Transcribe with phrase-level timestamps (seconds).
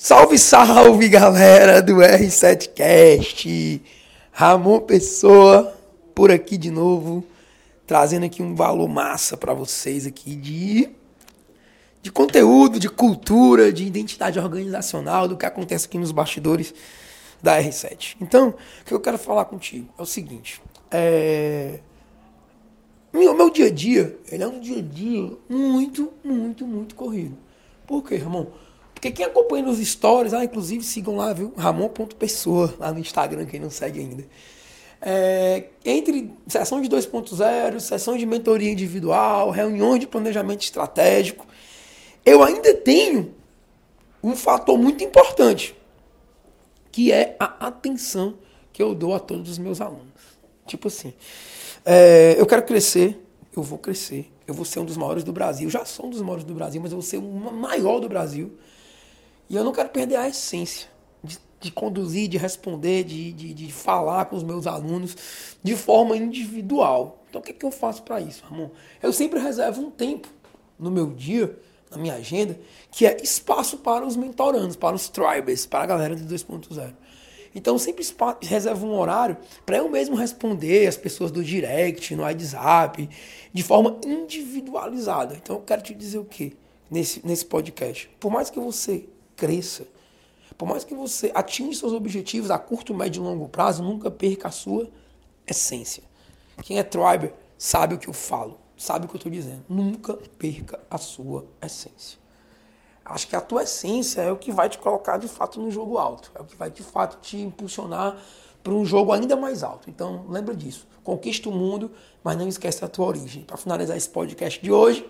[0.00, 3.82] Salve, salve, galera do R7Cast!
[4.30, 5.76] Ramon Pessoa
[6.14, 7.24] por aqui de novo,
[7.84, 10.88] trazendo aqui um valor massa para vocês aqui de
[12.00, 16.72] de conteúdo, de cultura, de identidade organizacional, do que acontece aqui nos bastidores
[17.42, 18.18] da R7.
[18.20, 20.62] Então, o que eu quero falar contigo é o seguinte:
[20.92, 21.80] é...
[23.12, 27.36] meu, meu dia a dia, ele é um dia a dia muito, muito, muito corrido.
[27.84, 28.46] Por quê, Ramon?
[28.98, 31.52] Porque quem acompanha nos stories, ah, inclusive sigam lá, viu?
[31.56, 34.26] Ramon.pessoa, lá no Instagram, quem não segue ainda.
[35.00, 41.46] É, entre sessão de 2.0, sessão de mentoria individual, reuniões de planejamento estratégico,
[42.26, 43.32] eu ainda tenho
[44.20, 45.76] um fator muito importante,
[46.90, 48.34] que é a atenção
[48.72, 50.08] que eu dou a todos os meus alunos.
[50.66, 51.14] Tipo assim,
[51.84, 53.16] é, eu quero crescer,
[53.56, 56.20] eu vou crescer, eu vou ser um dos maiores do Brasil, já sou um dos
[56.20, 58.58] maiores do Brasil, mas eu vou ser o maior do Brasil.
[59.48, 60.88] E eu não quero perder a essência
[61.22, 65.16] de, de conduzir, de responder, de, de, de, falar com os meus alunos
[65.62, 67.24] de forma individual.
[67.28, 68.70] Então, o que, é que eu faço para isso, Ramon?
[69.02, 70.28] Eu sempre reservo um tempo
[70.78, 71.58] no meu dia,
[71.90, 72.58] na minha agenda,
[72.90, 76.92] que é espaço para os mentorandos, para os tribes, para a galera de 2.0.
[77.54, 78.04] Então, sempre
[78.42, 83.08] reservo um horário para eu mesmo responder as pessoas do direct, no WhatsApp,
[83.52, 85.34] de forma individualizada.
[85.34, 86.52] Então, eu quero te dizer o quê?
[86.90, 88.08] Nesse, nesse podcast.
[88.20, 89.06] Por mais que você
[89.38, 89.86] cresça.
[90.58, 94.48] Por mais que você atinja seus objetivos a curto, médio e longo prazo, nunca perca
[94.48, 94.90] a sua
[95.46, 96.02] essência.
[96.64, 99.64] Quem é tribe sabe o que eu falo, sabe o que eu estou dizendo.
[99.68, 102.18] Nunca perca a sua essência.
[103.04, 105.96] Acho que a tua essência é o que vai te colocar de fato no jogo
[105.96, 108.20] alto, é o que vai de fato te impulsionar
[108.62, 109.88] para um jogo ainda mais alto.
[109.88, 110.86] Então, lembra disso.
[111.02, 111.90] Conquista o mundo,
[112.22, 113.44] mas não esquece a tua origem.
[113.44, 115.08] Para finalizar esse podcast de hoje,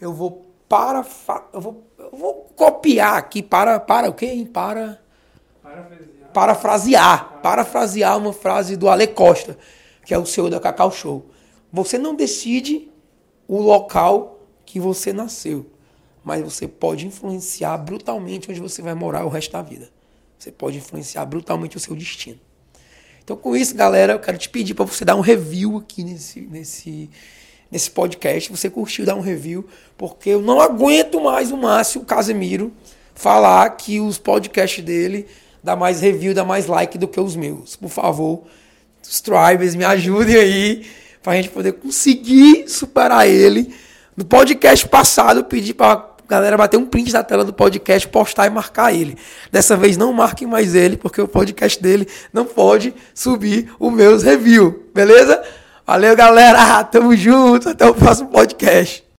[0.00, 1.06] eu vou para
[1.52, 1.84] eu vou,
[2.16, 4.46] vou copiar aqui para para o quê?
[4.52, 5.00] Para
[5.62, 6.30] parafrasear.
[6.32, 9.56] parafrasear, parafrasear uma frase do Ale Costa,
[10.04, 11.26] que é o senhor da Cacau Show.
[11.72, 12.90] Você não decide
[13.46, 15.66] o local que você nasceu,
[16.24, 19.90] mas você pode influenciar brutalmente onde você vai morar o resto da vida.
[20.38, 22.38] Você pode influenciar brutalmente o seu destino.
[23.22, 26.40] Então, com isso, galera, eu quero te pedir para você dar um review aqui nesse,
[26.42, 27.10] nesse,
[27.70, 28.50] nesse podcast.
[28.50, 29.66] Você curtiu, dar um review,
[29.96, 32.72] porque eu não aguento mais o Márcio Casemiro
[33.14, 35.26] falar que os podcasts dele
[35.62, 37.74] dá mais review, dá mais like do que os meus.
[37.76, 38.44] Por favor,
[39.02, 40.86] os tribes me ajudem aí
[41.22, 43.74] para a gente poder conseguir superar ele.
[44.16, 48.46] No podcast passado, eu pedi para galera bater um print da tela do podcast, postar
[48.46, 49.16] e marcar ele.
[49.50, 54.22] Dessa vez não marquem mais ele, porque o podcast dele não pode subir os meus
[54.22, 55.42] reviews, beleza?
[55.86, 56.82] Valeu, galera.
[56.84, 57.68] Tamo junto.
[57.68, 59.05] Até o próximo podcast.